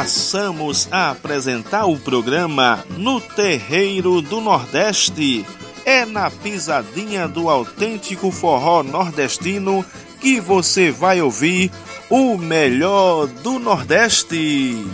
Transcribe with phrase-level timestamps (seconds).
[0.00, 5.44] passamos a apresentar o programa No Terreiro do Nordeste.
[5.84, 9.84] É na pisadinha do autêntico forró nordestino
[10.18, 11.70] que você vai ouvir
[12.08, 14.86] o melhor do Nordeste.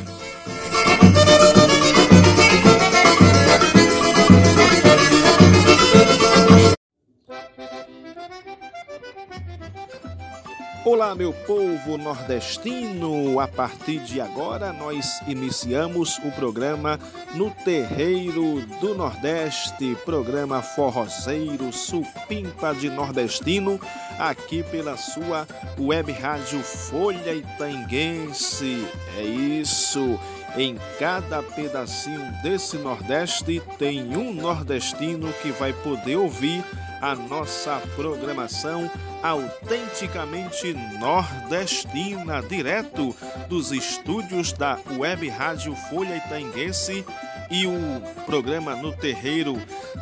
[10.88, 13.40] Olá, meu povo nordestino!
[13.40, 16.96] A partir de agora, nós iniciamos o programa
[17.34, 23.80] No Terreiro do Nordeste, programa forrozeiro supimpa de nordestino,
[24.16, 25.44] aqui pela sua
[25.76, 28.86] web rádio Folha Itaenguense.
[29.18, 30.16] É isso!
[30.56, 36.64] Em cada pedacinho desse Nordeste tem um nordestino que vai poder ouvir
[37.00, 38.90] a nossa programação
[39.22, 43.14] autenticamente nordestina, direto
[43.48, 47.04] dos estúdios da Web Rádio Folha Itaenguense
[47.50, 49.56] e o programa No Terreiro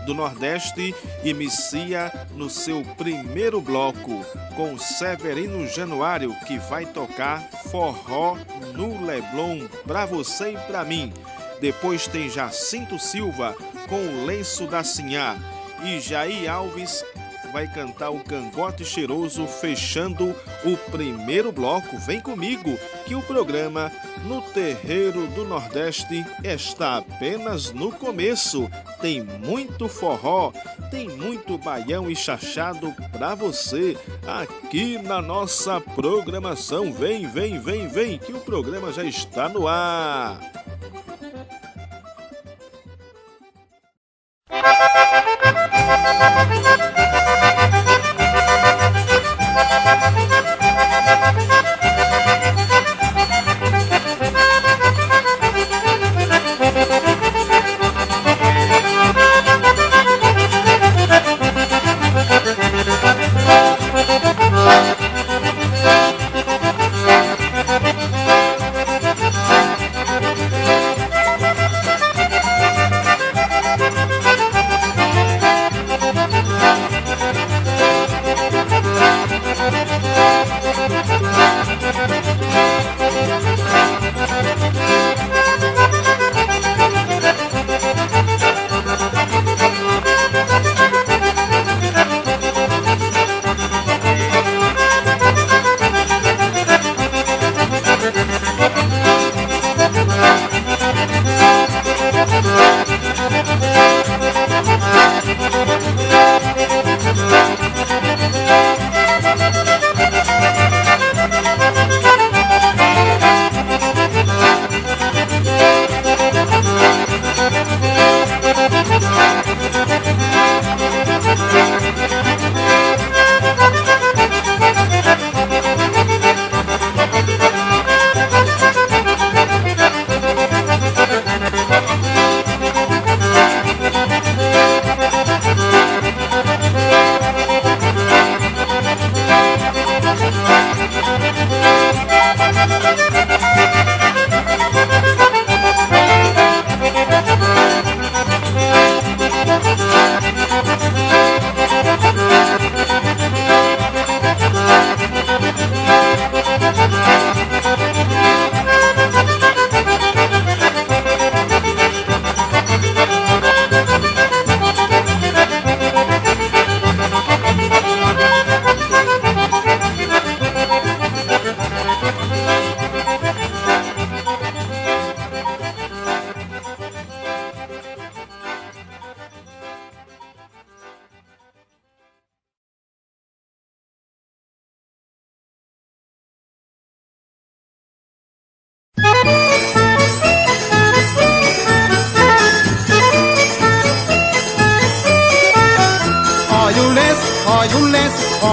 [0.06, 4.25] do Nordeste inicia no seu primeiro bloco
[4.56, 8.37] com Severino Januário que vai tocar forró
[8.75, 11.12] no Leblon para você e para mim.
[11.61, 13.55] Depois tem Jacinto Silva
[13.89, 15.37] com o Lenço da Sinhá
[15.85, 17.05] e Jair Alves
[17.53, 21.97] vai cantar o Cangote Cheiroso fechando o primeiro bloco.
[21.99, 23.93] Vem comigo que o programa
[24.25, 28.69] No Terreiro do Nordeste está apenas no começo.
[29.01, 30.53] Tem muito forró,
[30.91, 33.97] tem muito baião e chachado para você
[34.27, 36.93] aqui na nossa programação.
[36.93, 40.53] Vem, vem, vem, vem que o programa já está no ar.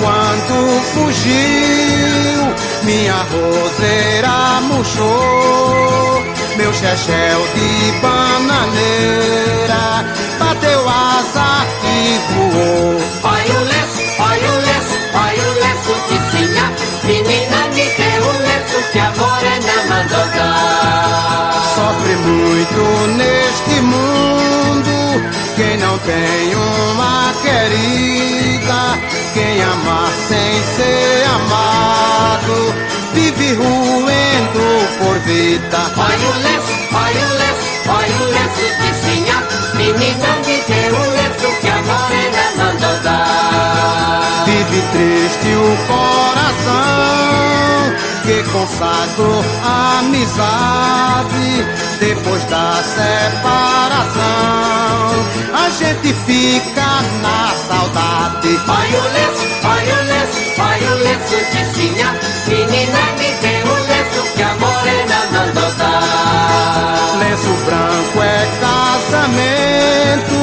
[0.00, 2.40] quando fugiu,
[2.84, 6.24] minha roseira murchou,
[6.56, 9.84] meu chechel de bananeira
[10.38, 12.96] bateu asa e voou.
[13.22, 16.66] Olha o lenço, olha o lenço, olha o lenço de sinha,
[17.04, 17.39] menina me deu
[18.92, 21.52] que a morena mandou dar.
[21.74, 22.82] Sofre muito
[23.16, 24.10] neste mundo
[25.56, 28.98] quem não tem uma querida,
[29.34, 32.74] quem ama sem ser amado,
[33.14, 35.78] vive ruendo por vida.
[35.96, 39.38] Olha o lenço, olha o lenço, olha o lenço de sinha,
[39.74, 44.44] menina me deu o lenço que a morena mandou dar.
[44.46, 47.39] Vive triste o coração
[48.30, 51.66] que consagrou a amizade
[51.98, 54.20] depois da separação.
[55.52, 58.60] A gente fica na saudade.
[58.68, 62.08] Olha o lenço, olha o lenço, olha o lenço de sinha,
[62.46, 67.18] menina me deu o lenço que a morena mandou dar.
[67.18, 70.38] Lenço branco é casamento,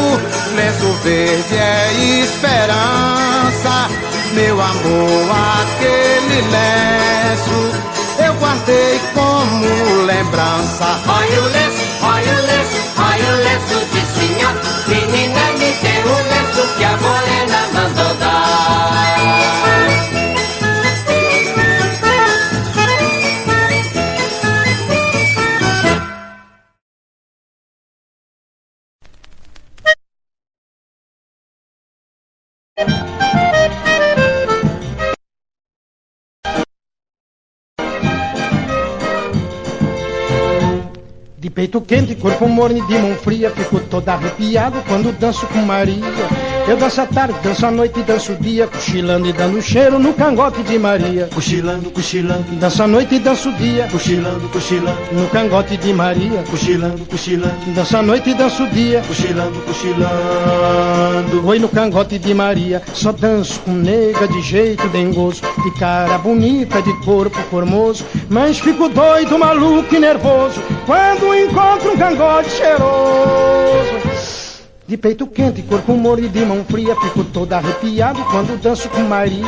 [0.58, 3.37] lenço verde é esperança.
[4.38, 5.32] Meu amor,
[5.64, 7.88] aquele lenço
[8.24, 11.02] eu guardei como lembrança.
[11.08, 11.97] Olha o lenço,
[41.58, 43.50] peito quente, corpo morno e de mão fria.
[43.50, 48.04] Fico todo arrepiado quando danço com Maria Eu danço a tarde, danço a noite e
[48.04, 51.30] danço o dia Cochilando e dando cheiro no cangote de Maria.
[51.34, 53.88] Cochilando, cochilando, Danço a noite e danço o dia.
[53.90, 56.44] Cochilando, cochilando, No cangote de Maria.
[56.50, 59.02] Cochilando, cochilando, Danço a noite e danço o dia.
[59.08, 61.48] Cochilando, cochilando.
[61.48, 66.82] Oi no cangote de Maria, só danço com nega de jeito dengoso, de cara bonita,
[66.82, 74.47] de corpo formoso, mas fico doido, maluco e nervoso quando encontro um cangote cheiroso.
[74.88, 79.02] De peito quente, corpo morno e de mão fria, fico todo arrepiado quando danço com
[79.02, 79.44] Maria.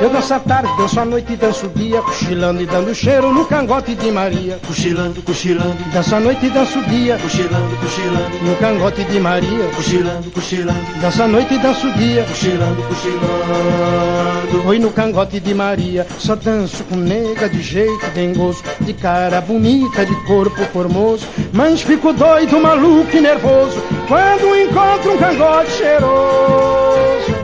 [0.00, 3.30] Eu danço a tarde, danço a noite e danço o dia, cochilando e dando cheiro
[3.30, 4.58] no cangote de Maria.
[4.66, 9.68] Cochilando, cochilando, Danço a noite e danço o dia, cochilando, cochilando, no cangote de Maria.
[9.76, 14.66] cochilando, cochilando, Danço a noite e danço o dia, cochilando, cochilando.
[14.66, 20.06] Oi no cangote de Maria, só danço com nega de jeito dengoso, de cara bonita,
[20.06, 27.34] de corpo formoso, mas fico doido, maluco e nervoso quando encontro um cangote cheiroso.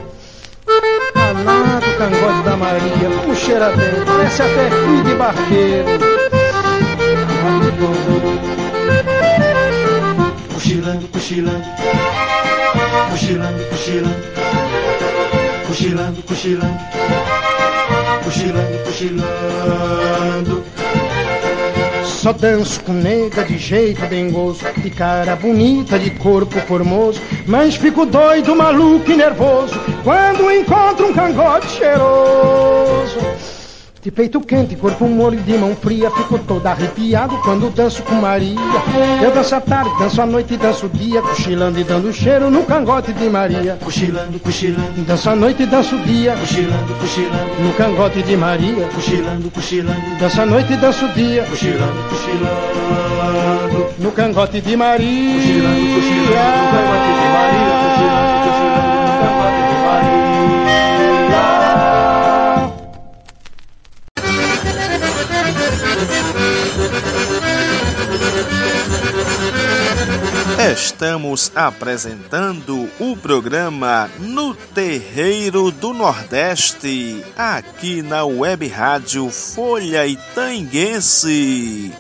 [1.15, 5.99] Danado cangote da Maria, como cheira bem, parece até fio de barqueiro.
[7.63, 7.95] Que bom.
[10.55, 11.65] Cochilando, cochilando,
[13.11, 14.23] cochilando, cochilando,
[15.67, 16.79] cochilando, cochilando,
[18.25, 20.65] cochilando, cochilando.
[22.27, 28.05] Só danço com nega de jeito dengoso, de cara bonita, de corpo formoso, mas fico
[28.05, 33.56] doido, maluco e nervoso quando encontro um cangote cheiroso.
[34.07, 38.55] De peito quente, corpo molho de mão fria, fico todo arrepiado quando danço com Maria.
[39.21, 42.49] Eu danço a tarde, danço a noite e danço o dia, cochilando e dando cheiro
[42.49, 43.77] no cangote de Maria.
[43.83, 48.87] Cochilando, cochilando, Danço a noite e danço o dia, cochilando, cochilando, no cangote de Maria.
[48.95, 53.87] cochilando, cochilando, Danço a noite e danço o dia, cochilando, cochilando.
[53.99, 55.35] no cangote de Maria.
[55.35, 58.26] Cochilando, cochilando, no cangote de Maria, cochilando,
[70.59, 81.93] Estamos apresentando o programa No Terreiro do Nordeste, aqui na Web Rádio Folha Itanguense.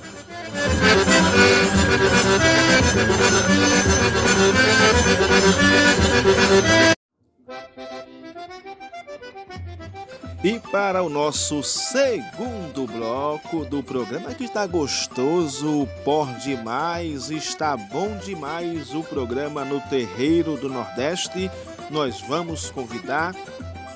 [10.46, 18.16] E para o nosso segundo bloco do programa que está gostoso por demais, está bom
[18.18, 21.50] demais o programa no Terreiro do Nordeste,
[21.90, 23.34] nós vamos convidar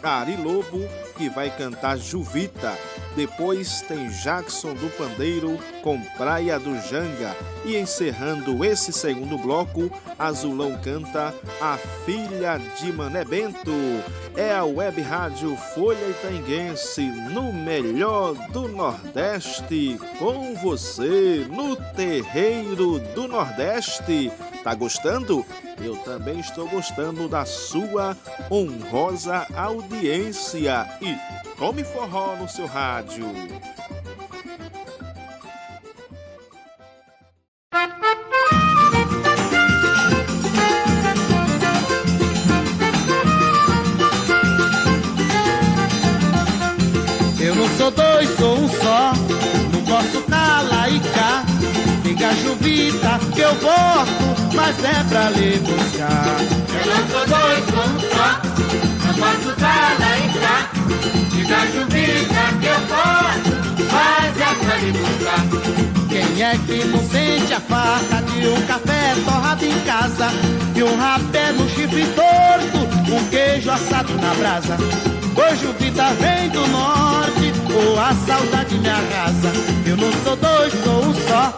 [0.03, 0.81] Ari Lobo,
[1.17, 2.77] que vai cantar Juvita.
[3.15, 7.37] Depois tem Jackson do Pandeiro com Praia do Janga.
[7.65, 13.73] E encerrando esse segundo bloco, Azulão canta A Filha de Mané Bento.
[14.37, 17.03] É a web rádio Folha Itaenguense
[17.33, 19.99] no melhor do Nordeste.
[20.19, 24.31] Com você no Terreiro do Nordeste.
[24.63, 25.45] Tá gostando?
[25.83, 28.17] Eu também estou gostando da sua
[28.51, 30.87] honrosa audiência.
[31.01, 31.17] E
[31.57, 33.25] tome forró no seu rádio.
[47.41, 49.13] Eu não sou dois, sou um só.
[49.73, 51.45] Não posso tá lá e cá.
[52.03, 56.37] Diga Juvita que eu gosto, mas é pra lhe buscar.
[56.79, 58.29] Eu não sou dois, um só.
[59.07, 60.71] Não posso dar lá e cá.
[61.31, 63.53] Diga Juvita que eu posso,
[63.91, 65.43] mas é pra lhe buscar.
[66.09, 70.29] Quem é que não sente a farta de um café torrado em casa?
[70.75, 74.77] De um rapé no chifre torto, um queijo assado na brasa.
[75.37, 79.53] Hoje o vida vem do norte, ou a saudade me arrasa.
[79.87, 81.57] Eu não sou dois, sou um só.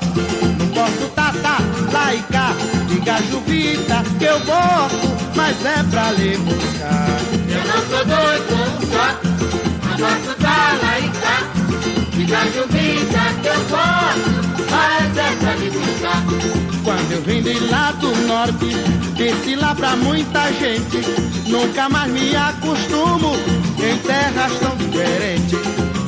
[0.59, 1.61] Não posso tatar
[1.93, 2.23] lá e
[4.33, 7.19] eu gosto, mas é pra lhe buscar.
[7.49, 9.33] Eu não sou dois, sou um só.
[9.99, 11.39] Posso dar lá e cá.
[12.13, 14.31] Diga Juvita que eu posso,
[14.71, 16.23] mas é pra lhe buscar.
[16.83, 18.75] Quando eu vim de lá do norte,
[19.17, 21.03] desci lá pra muita gente.
[21.47, 23.35] Nunca mais me acostumo
[23.79, 25.59] em terras tão diferentes.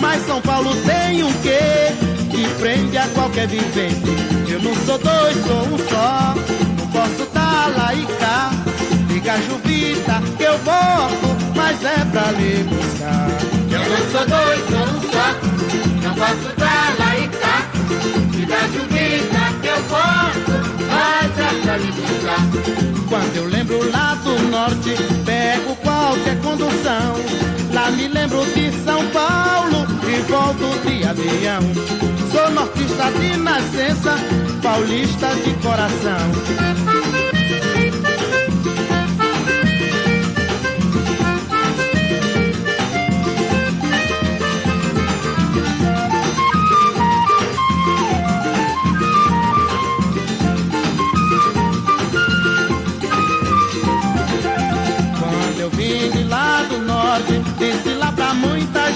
[0.00, 1.92] Mas São Paulo tem um quê
[2.30, 4.10] que prende a qualquer vivente.
[4.48, 6.63] Eu não sou dois, sou um só.
[7.64, 8.50] Lá e cá.
[9.08, 13.28] Diga Juvita que eu volto, mas é pra lhe buscar.
[13.70, 15.28] Eu não sou dois, sou um só.
[16.02, 17.66] Não posso dar lá e cá.
[18.32, 20.54] Diga Juvita que eu posso,
[20.90, 22.42] mas é pra lhe buscar.
[23.08, 24.94] Quando eu lembro lá do norte,
[25.24, 27.16] pego qualquer condução.
[27.72, 31.62] Lá me lembro de São Paulo e volto de avião.
[32.30, 34.16] Sou nortista de nascença,
[34.62, 37.43] paulista de coração.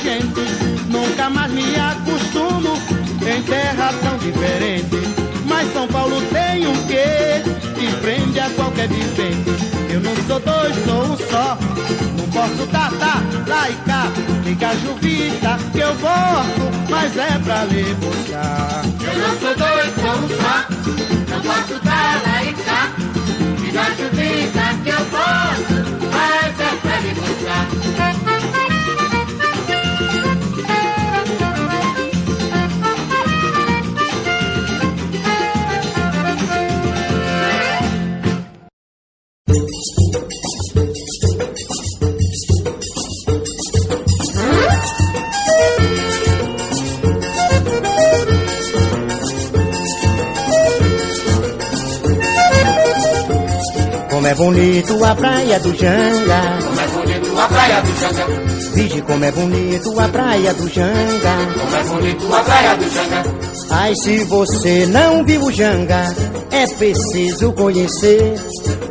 [0.02, 0.40] Gente.
[0.88, 2.74] Nunca mais me acostumo
[3.22, 4.96] em terra tão diferente.
[5.44, 7.42] Mas São Paulo tem um quê
[7.74, 9.50] que prende a qualquer vivente.
[9.90, 11.58] Eu não sou dois, sou um só.
[12.16, 12.68] Não posso
[13.70, 14.06] e cá.
[14.44, 17.64] Diga Juvita que eu gosto, mas é pra
[17.94, 18.82] buscar.
[19.00, 20.54] Eu não sou dois, sou um só.
[21.30, 22.20] Não posso dar
[22.64, 22.90] cá.
[23.58, 25.74] Diga Juvita que eu posso,
[26.12, 28.27] mas é pra lhe
[54.38, 56.58] bonito a praia do Janga.
[56.62, 58.72] Como é bonito a praia do Janga.
[58.72, 61.36] Vige como é bonito a praia do Janga.
[61.58, 63.24] Como é bonito a praia do Janga.
[63.70, 66.14] Ai, se você não viu o Janga,
[66.52, 68.34] é preciso conhecer.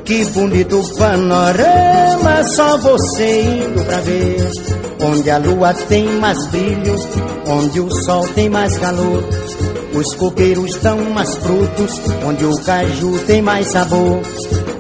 [0.04, 4.52] Que bonito panorama, só você indo pra ver.
[5.00, 6.96] Onde a lua tem mais brilho,
[7.46, 9.24] onde o sol tem mais calor.
[9.94, 14.22] Os coqueiros dão mais frutos, onde o caju tem mais sabor.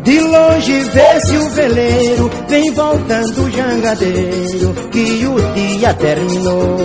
[0.07, 6.77] De longe vê-se o veleiro, vem voltando o jangadeiro, que o dia terminou.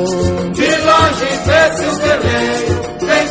[0.53, 2.82] De longe vê-se o veleiro,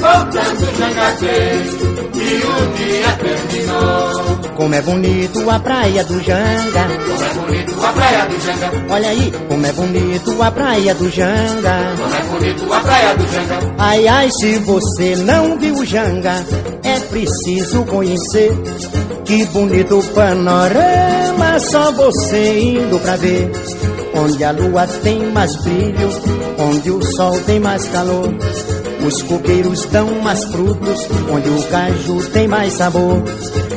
[0.02, 4.42] voltando o jangadeiro, e o dia terminou.
[4.56, 8.94] Como é bonito a praia do Janga, Como é bonito a praia do Janga.
[8.94, 11.96] olha aí, como é bonito a praia do Janga.
[11.98, 13.74] Como é bonito a praia do Janga.
[13.80, 16.46] Ai, ai, se você não viu o Janga,
[16.84, 18.52] é preciso conhecer.
[19.26, 23.50] Que bonito panorama, só você indo pra ver.
[24.14, 26.10] Onde a lua tem mais brilho,
[26.60, 28.30] onde o sol tem mais calor.
[29.06, 33.24] Os coqueiros dão mais frutos, onde o caju tem mais sabor.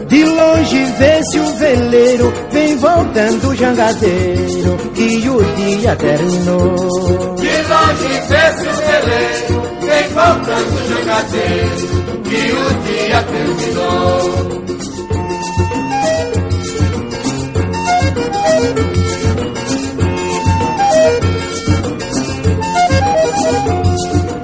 [0.06, 7.36] De longe vê-se o veleiro, vem voltando o jangadeiro, que o dia terminou.
[7.36, 14.63] De longe vê-se o veleiro, vem voltando o jangadeiro, que o dia terminou.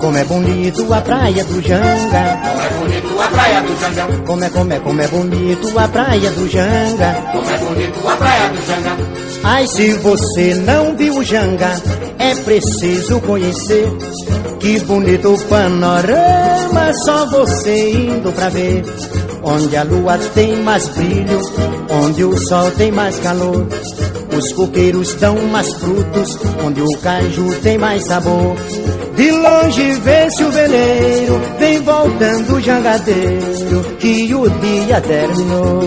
[0.01, 2.41] Como é bonito a praia do Janga.
[2.43, 4.23] Como é bonito a praia do Janga.
[4.25, 7.15] Como é, como é, como é bonito a praia do Janga.
[7.33, 9.11] Como é bonito a praia do Janga.
[9.45, 11.81] Ai, se você não viu o Janga,
[12.19, 13.89] é preciso conhecer.
[14.59, 18.83] Que bonito panorama, só você indo pra ver.
[19.43, 21.41] Onde a lua tem mais brilho,
[21.91, 23.67] onde o sol tem mais calor.
[24.37, 28.57] Os coqueiros dão mais frutos, onde o caju tem mais sabor.
[29.17, 35.81] De longe vê-se o veleiro, vem voltando o jangadeiro, que o dia terminou.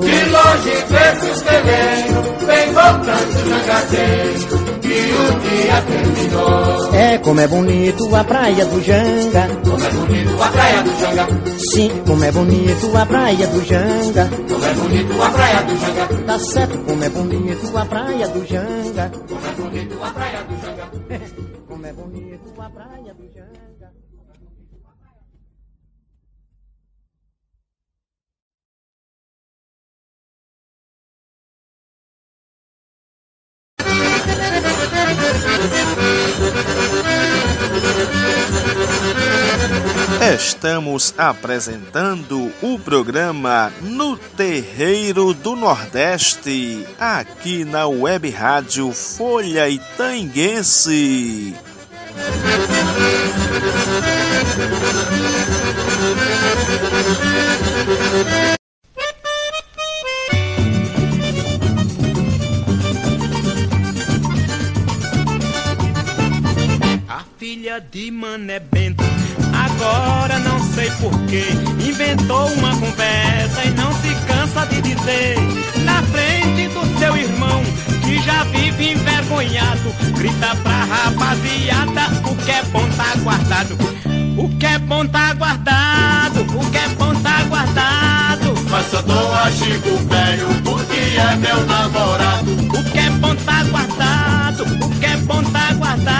[0.00, 4.59] De longe vê-se o veleiro, vem voltando o jangadeiro,
[4.90, 6.94] que o dia terminou.
[6.94, 9.48] É como é bonito a praia do Janga.
[9.64, 11.58] Como é bonito a praia do Janga.
[11.72, 14.30] Sim, como é bonito a praia do Janga.
[14.48, 16.24] Como é bonito a praia do Janga.
[16.26, 19.12] Tá certo, como é bonito a praia do Janga.
[19.28, 20.90] Como é bonito a praia do Janga.
[21.70, 22.29] Como é bonito
[40.40, 51.54] Estamos apresentando o programa No Terreiro do Nordeste, aqui na Web Rádio Folha Itanguense.
[58.46, 58.49] A
[67.40, 69.02] filha de Mané Bento,
[69.54, 71.44] agora não sei porquê,
[71.82, 75.36] inventou uma conversa e não se cansa de dizer.
[75.82, 77.62] Na frente do seu irmão,
[78.04, 83.78] que já vive envergonhado, grita pra rapaziada: o que é bom tá guardado.
[84.36, 88.54] O que é bom tá guardado, o que é bom tá guardado.
[88.68, 92.52] Mas eu dou a Chico velho porque é meu namorado.
[92.52, 96.19] O que é bom tá guardado, o que é bom tá guardado.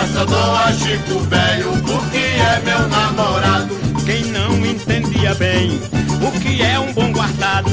[0.00, 3.74] Mas eu a Chico velho porque é meu namorado.
[4.06, 5.80] Quem não entendia bem
[6.22, 7.68] o que é um bom guardado,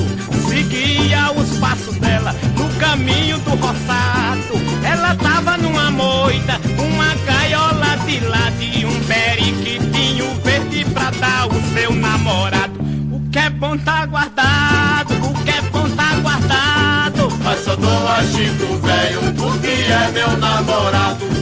[0.49, 4.55] seguia os passos dela no caminho do roçado.
[4.83, 11.73] Ela tava numa moita, uma gaiola de lado e um periquitinho verde pra dar o
[11.75, 12.73] seu namorado.
[13.11, 17.29] O que é bom tá guardado, o que é bom tá guardado.
[17.43, 21.35] Mas eu a Chico velho porque é meu namorado.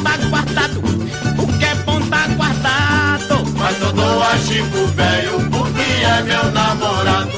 [0.00, 0.80] O que é bom tá guardado,
[1.38, 3.44] o que é bom tá guardado.
[3.58, 7.30] Mas eu dou a Chico velho porque é meu namorado.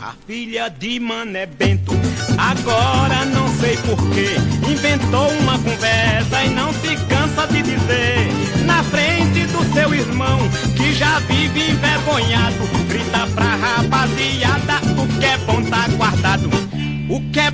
[0.00, 1.92] A filha de Mané Bento,
[2.38, 8.28] agora não sei porquê, inventou uma conversa e não se cansa de dizer.
[8.64, 10.38] Na frente do seu irmão,
[10.76, 12.79] que já vive envergonhado,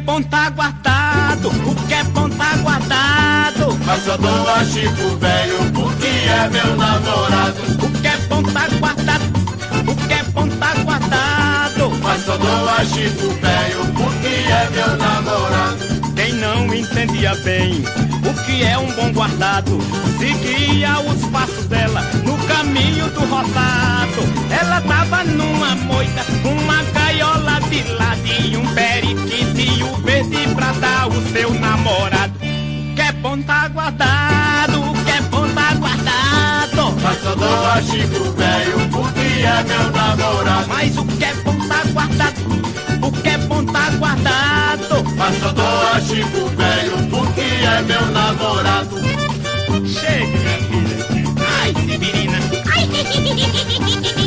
[0.07, 3.77] bom tá guardado, o que é bom tá guardado.
[3.85, 7.61] Mas eu dou a Chico velho porque é meu namorado.
[7.83, 9.25] O que é bom tá guardado,
[9.89, 11.91] o que é bom tá guardado.
[12.01, 15.97] Mas eu dou a Chico velho porque é meu namorado.
[16.15, 17.83] Quem não entendia bem
[18.25, 19.79] o que é um bom guardado,
[20.19, 24.23] seguia os passos dela no caminho do roçado.
[24.51, 31.33] Ela tava numa moita, uma gaiola de lado e um periquitinho verde pra dar o
[31.33, 32.35] seu namorado.
[32.39, 36.97] O que é bom tá guardado, o que é bom tá guardado.
[37.03, 40.69] Mas eu dou a Chico velho porque é meu namorado.
[40.69, 42.41] Mas o que é bom tá guardado,
[43.03, 45.05] o que é bom tá guardado.
[45.17, 48.97] Mas eu dou a Chico velho porque é meu namorado.
[49.87, 50.97] Chega, minha filha.
[51.61, 52.39] Ai, Sibirina.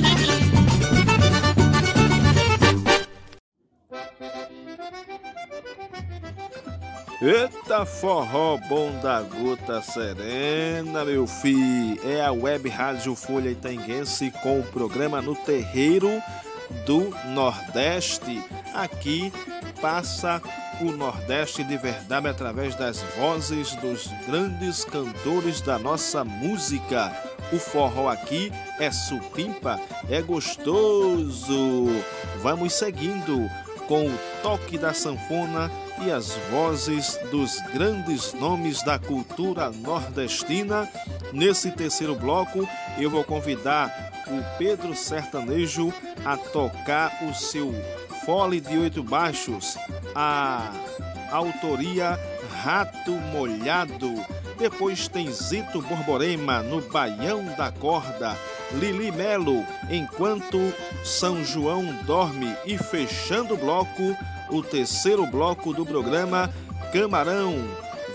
[7.21, 11.99] Eita forró bom da gota serena, meu filho.
[12.09, 16.23] É a Web Rádio Folha Itaenguense com o programa No Terreiro
[16.85, 18.41] do Nordeste.
[18.73, 19.33] Aqui
[19.81, 20.41] passa
[20.79, 27.11] o Nordeste de verdade através das vozes dos grandes cantores da nossa música.
[27.51, 29.77] O forró aqui é supimpa,
[30.09, 31.87] é gostoso.
[32.41, 33.45] Vamos seguindo
[33.89, 35.71] com o toque da sanfona
[36.05, 40.89] e as vozes dos grandes nomes da cultura nordestina.
[41.33, 45.93] Nesse terceiro bloco, eu vou convidar o Pedro Sertanejo
[46.25, 47.73] a tocar o seu
[48.25, 49.77] fole de oito baixos,
[50.15, 50.71] a
[51.31, 52.19] autoria
[52.63, 54.13] Rato Molhado.
[54.57, 58.37] Depois tem Zito Borborema no Baião da Corda,
[58.73, 64.15] Lili Melo, Enquanto São João Dorme e fechando o bloco,
[64.49, 66.49] o terceiro bloco do programa
[66.91, 67.55] Camarão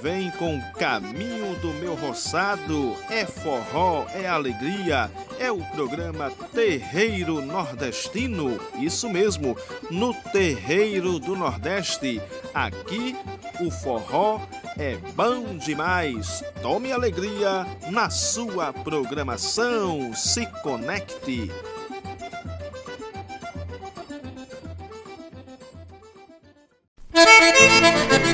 [0.04, 2.94] vem com Caminho do Meu Roçado.
[3.08, 8.60] É forró, é alegria, é o programa Terreiro Nordestino.
[8.78, 9.56] Isso mesmo,
[9.90, 12.20] no Terreiro do Nordeste.
[12.52, 13.16] Aqui
[13.58, 14.42] o forró
[14.76, 16.44] é bom demais.
[16.60, 20.12] Tome alegria na sua programação.
[20.12, 21.50] Se conecte.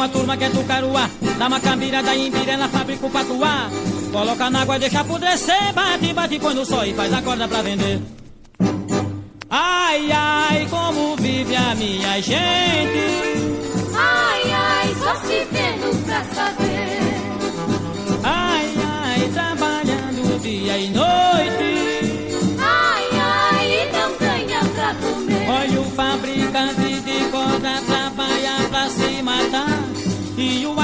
[0.00, 3.70] uma turma que é do Caruá, da Macambira, da Imbira, na fábrica o Patuá.
[4.10, 7.62] Coloca na água, deixa apodrecer, bate, bate, põe no sol e faz a corda pra
[7.62, 8.00] vender.
[9.48, 12.36] Ai, ai, como vive a minha gente.
[13.94, 17.00] Ai, ai, só se vendo pra saber.
[18.22, 21.09] Ai, ai, trabalhando dia e noite.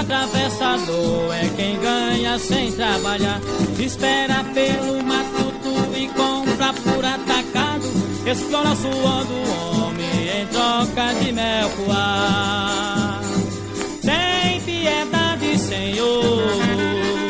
[0.07, 3.41] Atravessador é quem ganha sem trabalhar.
[3.79, 7.85] Espera pelo matuto e compra por atacado.
[8.25, 13.21] Explora o suor do homem em troca de mel coar.
[14.03, 17.26] Tem piedade, Senhor.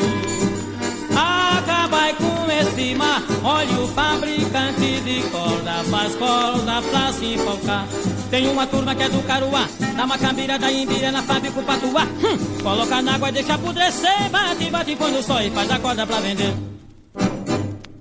[2.94, 3.22] Mar.
[3.42, 7.86] Olha o fabricante de corda, faz corda pra se enfocar.
[8.30, 12.04] Tem uma turma que é do Caruá, da Macambira, da Imbira, na fábrica Patuá.
[12.04, 15.78] Hum, coloca na água e deixa apodrecer, bate, bate, põe no sol e faz a
[15.78, 16.54] corda pra vender.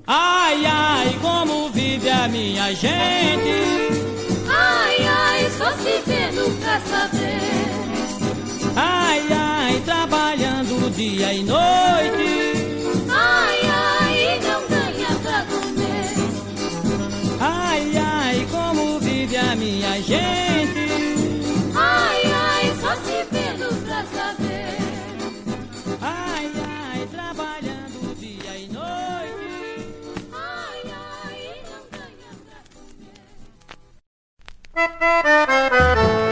[0.08, 4.06] Ai, ai, como vive a minha gente.
[4.48, 7.66] Ai, ai, só se vendo pra saber.
[8.76, 12.55] Ai, ai, trabalhando dia e noite.
[20.02, 21.74] Gente.
[21.76, 24.78] Ai, ai, só se vendo pra saber.
[26.02, 29.88] Ai, ai, trabalhando dia e noite.
[30.34, 32.60] Ai, ai, e não ganha pra
[34.74, 36.20] comer.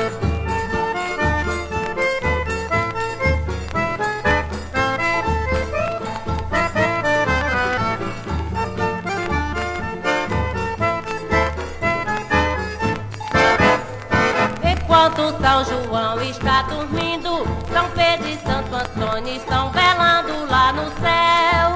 [15.43, 21.75] São João está dormindo, São Pedro e Santo Antônio estão velando lá no céu.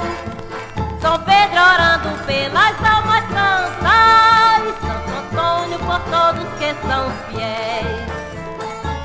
[1.01, 8.07] São Pedro orando pelas almas santas, Santo Antônio por todos que são fiéis.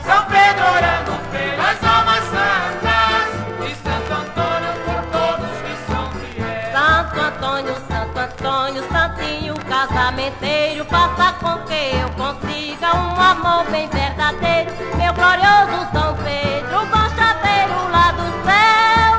[0.06, 6.72] São Pedro orando pelas almas santas e Santo Antônio por todos que são fiéis.
[6.72, 10.96] Santo Antônio, Santo Antônio, Santinho casamenteiro, com
[11.82, 14.70] eu consiga um amor bem verdadeiro.
[14.96, 19.12] Meu glorioso São Pedro, bom chaveiro lá do céu.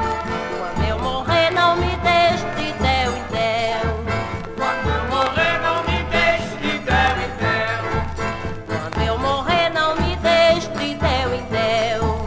[0.58, 4.04] Quando eu morrer, não me deixe de Del em Del.
[4.58, 7.84] Quando eu morrer, não me deixe de Del em Del.
[8.68, 12.26] Quando eu morrer, não me deixe de Del em Del.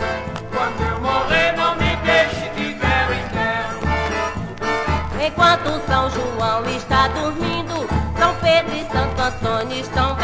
[0.53, 5.27] Quando eu morrer, não me deixe de Del em Del.
[5.27, 7.87] Enquanto São João está dormindo,
[8.19, 10.16] São Pedro e Santo Antônio estão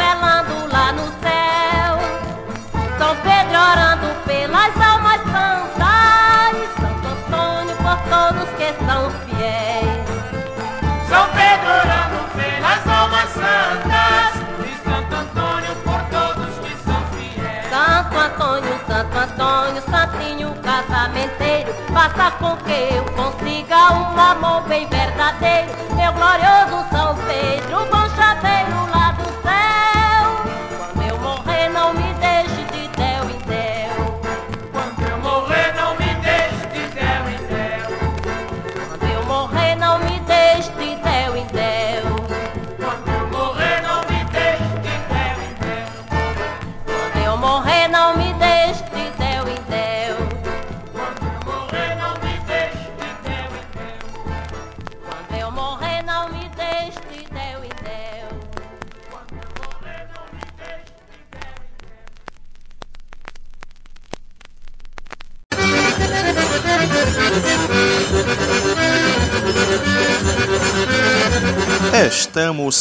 [19.43, 25.67] Antônio, Santinho casamenteiro, faça com que eu consiga um amor bem verdadeiro.
[25.97, 28.82] Meu glorioso São Pedro, bom chaveiro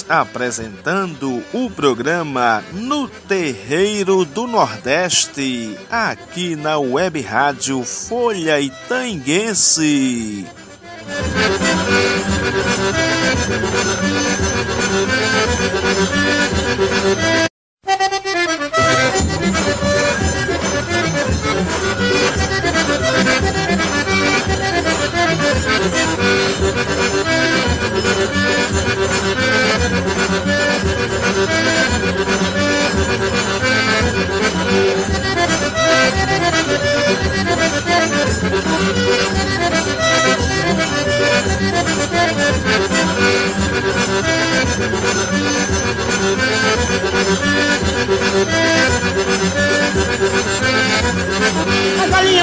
[0.08, 10.46] Apresentando o programa No Terreiro do Nordeste, aqui na Web Rádio Folha Itanguense.
[11.04, 12.21] Thank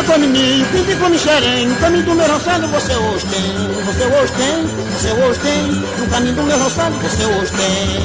[0.10, 3.54] come milho, pinto come xerém, no caminho do meu roçado você hoje tem,
[3.86, 5.64] você hoje tem, você hoje tem,
[6.00, 8.00] no caminho do meu roçado você hoje tem.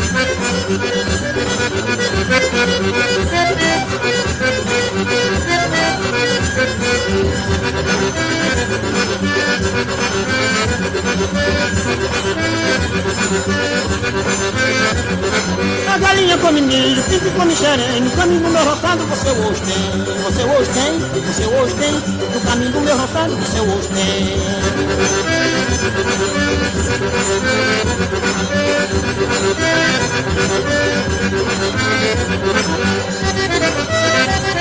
[15.88, 20.04] A galinha come milho, pinto come xerém, no caminho do meu roçado você hoje tem,
[20.22, 25.33] você hoje tem, você hoje tem, no caminho do meu roçado você hoje tem.
[25.86, 26.08] Thank
[34.48, 34.53] you.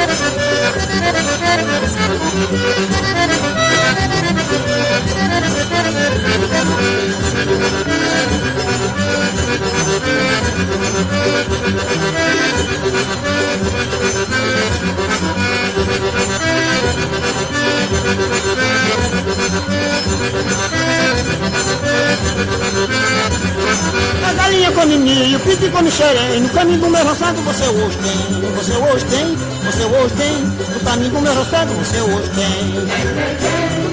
[23.75, 24.19] A
[24.63, 28.73] galinha come milho, pinto come xerém, no caminho do meu roçado você hoje tem, você
[28.73, 30.37] hoje tem, você hoje tem,
[30.73, 32.73] no caminho do meu roçado você hoje tem.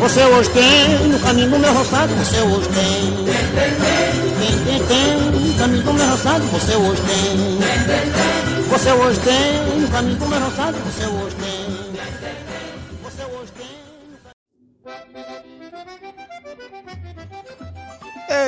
[0.01, 3.25] Você hoje tem, no caminho do meu roçado você hoje tem.
[4.39, 7.59] Tem, tem, tem, no caminho do meu roçado você hoje tem.
[8.71, 11.60] Você hoje tem, no caminho do meu roçado você hoje tem.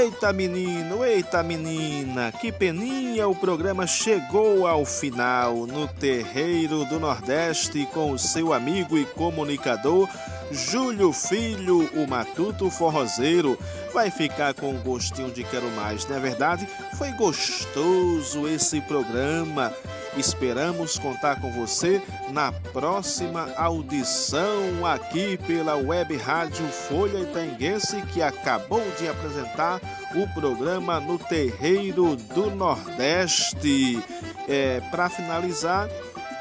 [0.03, 5.65] Eita menino, eita menina, que peninha o programa chegou ao final.
[5.65, 10.09] No Terreiro do Nordeste com o seu amigo e comunicador
[10.53, 13.59] Júlio Filho, o Matuto Forrozeiro.
[13.93, 16.69] Vai ficar com um gostinho de quero mais, não é verdade?
[16.97, 19.73] Foi gostoso esse programa.
[20.17, 28.83] Esperamos contar com você na próxima audição aqui pela Web Rádio Folha Itaenguense, que acabou
[28.99, 29.81] de apresentar
[30.15, 34.03] o programa no Terreiro do Nordeste.
[34.49, 35.89] É, Para finalizar,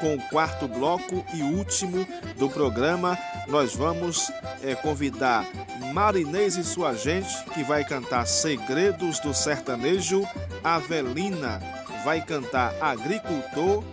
[0.02, 2.04] com o quarto bloco e último
[2.36, 5.46] do programa, nós vamos é, convidar
[5.94, 10.26] Marinês e sua gente, que vai cantar Segredos do Sertanejo,
[10.64, 11.60] Avelina
[12.04, 13.84] vai cantar Agricultor,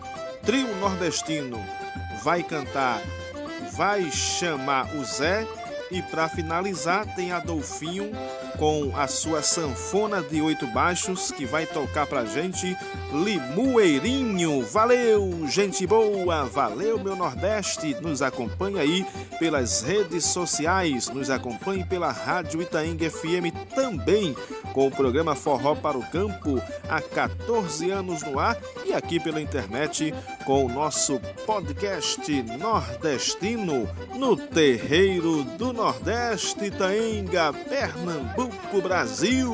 [0.44, 1.64] Trio Nordestino
[2.24, 3.00] vai cantar
[3.74, 5.48] Vai Chamar o Zé
[5.92, 8.12] e para finalizar tem Adolfinho
[8.58, 12.76] com a sua sanfona de oito baixos que vai tocar pra gente
[13.12, 14.66] Limoeirinho.
[14.66, 17.96] Valeu, gente boa, valeu meu Nordeste.
[18.02, 19.06] Nos acompanha aí
[19.40, 24.36] pelas redes sociais, nos acompanhe pela Rádio Itaenga FM também
[24.74, 29.42] com o programa Forró para o Campo há 14 anos no ar e aqui pela
[29.42, 30.14] internet
[30.46, 39.48] com o nosso podcast nordestino no Terreiro do Nordeste Itaenga, Pernambuco, Brasil.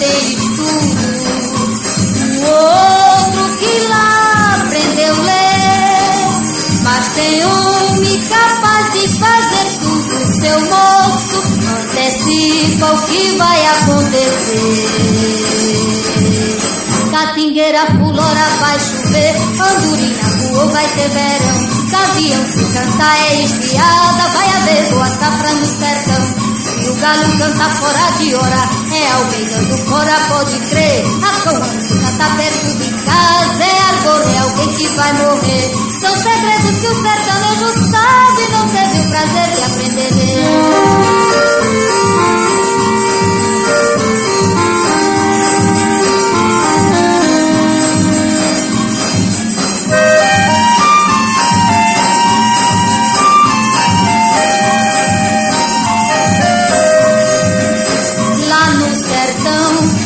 [0.00, 1.00] Tem estudo.
[2.36, 6.24] O outro que lá aprendeu ler,
[6.82, 10.14] mas tem homem capaz de fazer tudo.
[10.40, 11.38] Seu moço
[11.80, 15.10] antecipa o que vai acontecer.
[17.10, 21.58] Catingueira fulora vai chover, Andurina voou vai ter verão,
[21.90, 26.39] Gavião se cantar é esviada, vai haver boa safra no sertão
[27.00, 31.02] galo canta fora de hora, é alguém do cora, pode crer.
[31.22, 35.72] A comandança tá perto de casa, é agora, é alguém que vai morrer.
[36.00, 40.10] São segredos que o sertanejo sabe, não teve o prazer de aprender.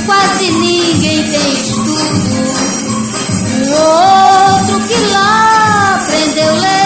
[0.07, 1.95] Quase ninguém tem estudo.
[3.55, 6.85] Um outro que lá aprendeu a ler.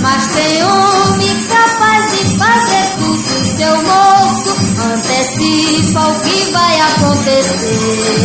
[0.00, 3.20] Mas tem homem capaz de fazer tudo.
[3.56, 4.50] Seu moço
[4.92, 8.20] antecipa o que vai acontecer.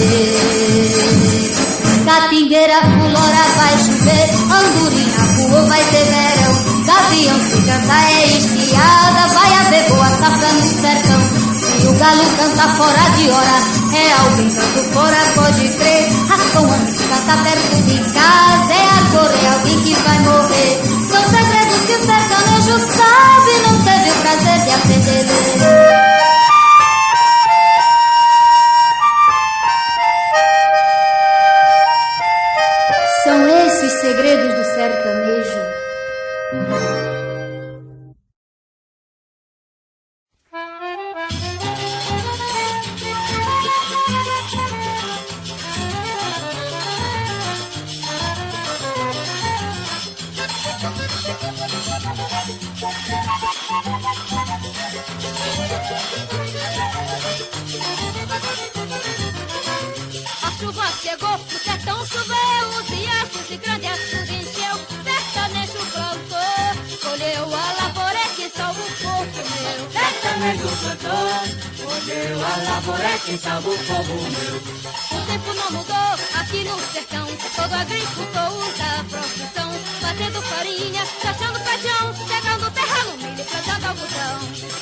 [2.06, 4.30] Catingueira, fulora, vai chover.
[4.46, 6.54] Andorinha, voa, vai ter verão.
[6.86, 9.28] Gavião se canta é espiada.
[9.34, 11.05] Vai haver boa safra no sertão.
[11.98, 13.58] Galo canta fora de hora,
[13.94, 16.10] é alguém canto fora, pode crer.
[16.28, 20.82] Rascão se canta perto de casa, é agora, é alguém que vai morrer.
[21.10, 26.15] São segredos que o sertanejo sabe, não teve o prazer de aprender.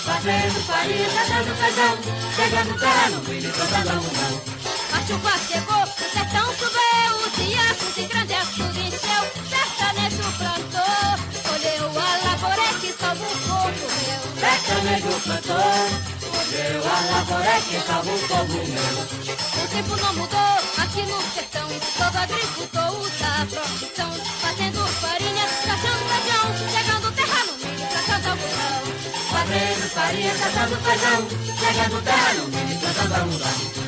[0.04, 1.98] Fazendo farinha, chachando feijão,
[2.36, 4.42] chegando terra no milho, plantando algodão.
[4.92, 9.24] A chuva chegou, o sertão choveu, os riachos e grande açude encheu.
[9.48, 11.08] Sertanejo plantou,
[11.48, 14.22] colheu a lavoura que salva o povo meu.
[14.44, 15.80] Sertanejo plantou,
[16.32, 18.96] colheu a lavoura que salva o povo meu.
[19.64, 24.43] O tempo não mudou aqui no sertão, todo agricultor usa a profissão.
[29.54, 31.28] Fazendo farinha, chachando feijão,
[31.60, 33.83] chegando terra no milho, plantando algodão.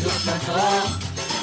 [0.00, 0.56] Plantou,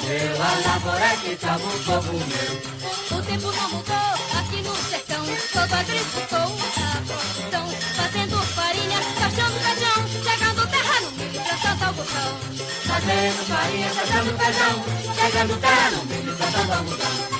[0.01, 3.19] colheu a lavoura que o povo meu.
[3.19, 7.65] O tempo não mudou aqui no sertão, todo agricultor usa a profissão.
[7.95, 12.31] Fazendo farinha, achando feijão, chegando terra no milho, plantando algodão.
[12.87, 14.75] Fazendo farinha, chachando feijão,
[15.13, 17.36] chegando terra no milho, plantando algodão.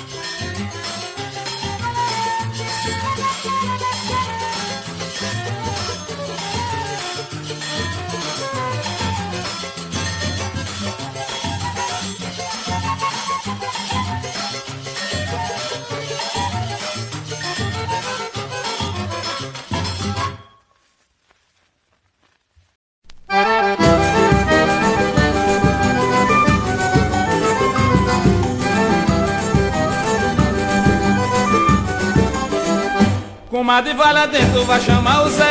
[33.68, 35.44] Comadre, vai lá dentro, vai chamar o Zé.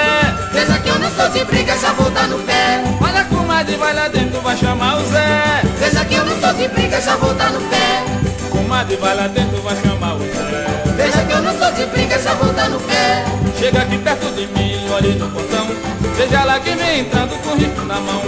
[0.51, 2.83] Veja que eu não sou de briga, já vou dar no pé.
[2.99, 5.61] Olha, comadre, vai lá dentro, vai chamar o Zé.
[5.77, 8.03] Veja que eu não sou de briga, já vou dar no pé.
[8.49, 10.65] Comadre, vai lá dentro, vai chamar o Zé.
[10.95, 13.23] Veja que eu não sou de briga, já vou dar no pé.
[13.59, 15.67] Chega aqui perto de mim, olhe no portão.
[16.15, 18.23] Veja lá quem vem entrando com o rifle na mão.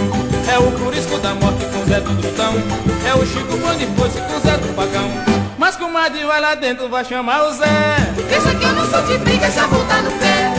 [0.48, 2.54] É o Curisco da morte com Zé do Drutão.
[3.04, 5.39] É o Chico Pão de Foice com Zé do Pagão.
[5.60, 7.66] Mas comadre, vai lá dentro, vai chamar o Zé.
[8.16, 10.54] Veja que eu não sou de briga, já vou dar no pé.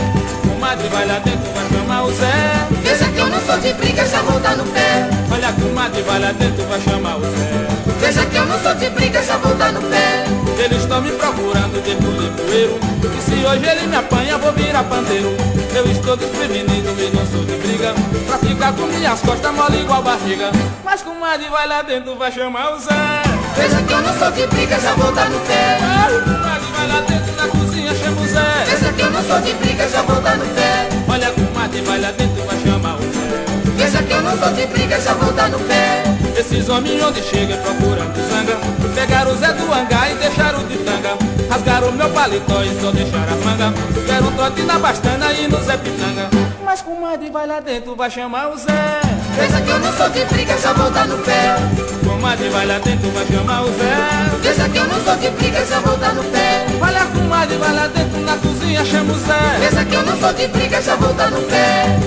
[0.48, 2.68] Comadre, vai lá dentro, vai chamar o Zé.
[2.84, 5.10] Veja que eu não sou de briga, já vou dar no pé.
[5.32, 7.66] Olha, comadre, vai lá dentro, vai chamar o Zé.
[7.98, 10.24] Veja que eu não sou de briga, já vou dar no pé.
[10.64, 15.61] Eles estão me procurando de bulipoeiro E se hoje ele me apanha, vou virar pandeiro
[15.74, 17.94] Eu estou desprevenido e não sou de briga
[18.26, 20.50] Pra ficar com minhas costas mole igual barriga
[20.84, 23.22] Mas comadre vai lá dentro, vai chamar o Zé
[23.54, 25.78] Veja que eu não sou de briga, já vou dar no pé.
[26.24, 28.64] Comadre vai lá dentro na cozinha chama o Zé.
[28.66, 30.88] Veja que eu não sou de briga, já vou dar no pé.
[31.08, 33.44] Olha a comadre, vai lá dentro, vai chamar o Zé.
[33.76, 36.02] Veja que eu não sou de briga, já vou dar no pé.
[36.36, 38.56] Esses homens onde chegam procurando zanga
[38.94, 42.90] Pegaram o Zé do Hangar e deixaram de tanga Rasgaram o meu paletó e só
[42.90, 43.74] deixaram a manga
[44.06, 46.28] Deram um trote na bastana e no Zé Pitanga
[46.64, 49.00] Mas comadre vai lá dentro, vai chamar o Zé
[49.36, 51.56] Veja que eu não sou de briga, já vou dar no pé.
[52.06, 55.64] Comadre vai lá dentro, vai chamar o Zé Veja que eu não sou de briga,
[55.64, 56.66] já vou dar no pé.
[56.80, 60.32] Olha comadre, vai lá dentro na cozinha, chama o Zé Veja que eu não sou
[60.34, 61.98] de briga, já vou dar no pé.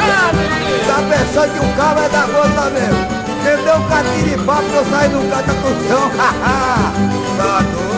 [0.00, 0.54] Ah.
[0.86, 3.24] Tá pensando que o carro é da gota mesmo?
[3.42, 6.10] Meteu um catiripá pra eu sair do canto do chão.
[7.36, 7.93] tá doido?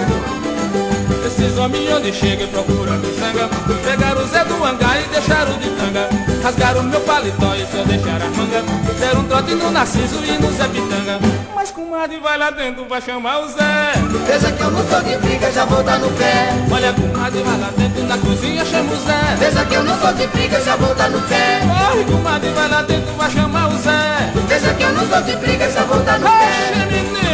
[1.46, 3.48] Esses homens onde chegam procurando zanga
[3.84, 6.08] Pegaram o Zé do hangar e deixaram de tanga.
[6.42, 8.64] Rasgaram meu paletó e só deixaram a manga.
[8.98, 11.20] Deram um trote no Narciso e no Zé Pitanga.
[11.54, 13.92] Mas comadre vai lá dentro, vai chamar o Zé.
[14.26, 16.48] Veja que eu não sou de briga, já vou dar no pé.
[16.68, 19.36] Olha comadre, vai lá dentro na cozinha, chama o Zé.
[19.38, 21.60] Veja que eu não sou de briga, já vou dar no pé.
[21.60, 24.32] Corre comadre, vai lá dentro, vai chamar o Zé.
[24.48, 26.32] Veja que eu não sou de briga, já vou dar no pé.
[26.32, 27.25] Oxe menino,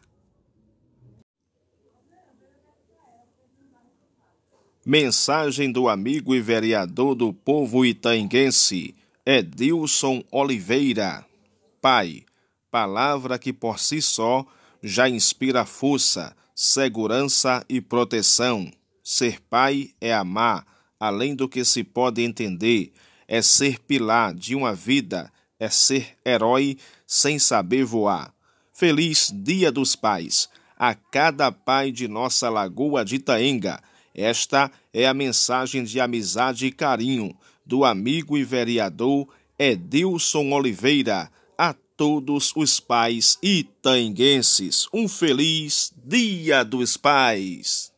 [4.89, 11.25] Mensagem do amigo e vereador do povo itaenguense, Edilson Oliveira.
[11.81, 12.23] Pai,
[12.71, 14.45] palavra que por si só
[14.81, 18.71] já inspira força, segurança e proteção.
[19.03, 20.65] Ser pai é amar,
[20.97, 22.93] além do que se pode entender,
[23.27, 25.29] é ser pilar de uma vida,
[25.59, 28.33] é ser herói sem saber voar.
[28.71, 33.81] Feliz Dia dos Pais a cada pai de nossa Lagoa de Itaenga.
[34.17, 39.27] Esta é a mensagem de amizade e carinho do amigo e vereador
[39.59, 44.87] Edilson Oliveira a todos os pais itaenguenses.
[44.91, 47.93] Um feliz Dia dos Pais!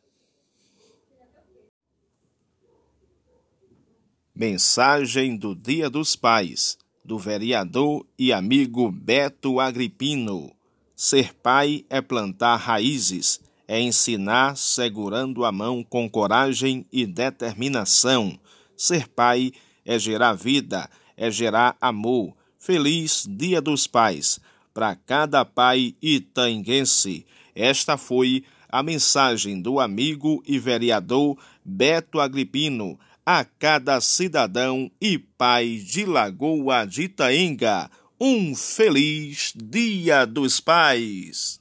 [4.34, 10.54] Mensagem do Dia dos Pais, do vereador e amigo Beto Agripino.
[10.94, 13.40] Ser pai é plantar raízes,
[13.70, 18.36] é ensinar segurando a mão com coragem e determinação.
[18.76, 19.52] Ser pai
[19.86, 22.34] é gerar vida, é gerar amor.
[22.58, 24.40] Feliz Dia dos Pais
[24.74, 27.24] para cada pai itanguense.
[27.54, 35.76] Esta foi a mensagem do amigo e vereador Beto Agripino a cada cidadão e pai
[35.76, 37.88] de Lagoa de Itaenga.
[38.20, 41.59] Um feliz Dia dos Pais!